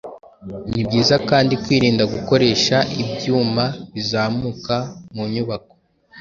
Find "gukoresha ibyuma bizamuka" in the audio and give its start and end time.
2.13-4.75